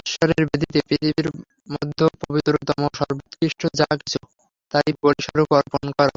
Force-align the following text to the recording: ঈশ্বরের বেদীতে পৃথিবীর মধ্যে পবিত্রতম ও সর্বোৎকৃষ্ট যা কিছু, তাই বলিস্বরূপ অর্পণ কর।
ঈশ্বরের 0.00 0.42
বেদীতে 0.48 0.80
পৃথিবীর 0.88 1.28
মধ্যে 1.70 2.04
পবিত্রতম 2.22 2.78
ও 2.84 2.98
সর্বোৎকৃষ্ট 2.98 3.60
যা 3.78 3.88
কিছু, 4.00 4.20
তাই 4.72 4.88
বলিস্বরূপ 5.00 5.48
অর্পণ 5.58 5.84
কর। 5.96 6.10